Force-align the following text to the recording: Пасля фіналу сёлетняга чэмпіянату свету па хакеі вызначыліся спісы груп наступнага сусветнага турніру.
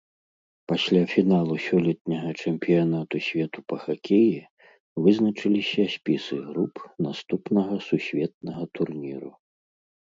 Пасля 0.71 1.01
фіналу 1.13 1.55
сёлетняга 1.65 2.31
чэмпіянату 2.45 3.21
свету 3.27 3.59
па 3.73 3.79
хакеі 3.85 4.35
вызначыліся 5.09 5.81
спісы 5.99 6.35
груп 6.49 6.75
наступнага 7.11 7.73
сусветнага 7.91 8.63
турніру. 8.79 9.31